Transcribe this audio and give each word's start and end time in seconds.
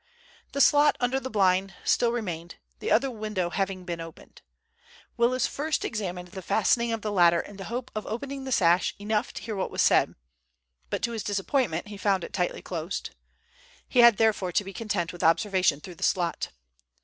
The 0.53 0.61
slot 0.61 0.97
under 0.99 1.19
the 1.19 1.29
blind 1.29 1.75
still 1.83 2.11
remained, 2.11 2.55
the 2.79 2.89
other 2.89 3.11
window 3.11 3.51
having 3.51 3.83
been 3.85 4.01
opened. 4.01 4.41
Willis 5.15 5.45
first 5.45 5.85
examined 5.85 6.29
the 6.29 6.41
fastening 6.41 6.91
of 6.91 7.03
the 7.03 7.11
latter 7.11 7.39
in 7.39 7.57
the 7.57 7.65
hope 7.65 7.91
of 7.93 8.07
opening 8.07 8.43
the 8.43 8.51
sash 8.51 8.95
enough 8.97 9.31
to 9.33 9.43
hear 9.43 9.55
what 9.55 9.69
was 9.69 9.83
said, 9.83 10.15
but 10.89 11.03
to 11.03 11.11
his 11.11 11.21
disappointment 11.21 11.89
he 11.89 11.97
found 11.97 12.23
it 12.23 12.33
tightly 12.33 12.63
closed. 12.63 13.11
He 13.87 13.99
had 13.99 14.17
therefore 14.17 14.51
to 14.53 14.63
be 14.63 14.73
content 14.73 15.13
with 15.13 15.23
observation 15.23 15.81
through 15.81 15.93
the 15.93 16.01
slot. 16.03 16.47